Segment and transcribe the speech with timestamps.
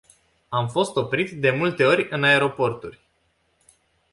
[0.49, 2.99] Am fost oprit de multe ori în aeroporturi.